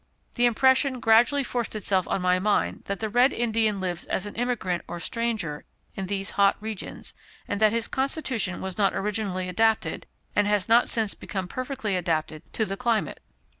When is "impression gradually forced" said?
0.47-1.75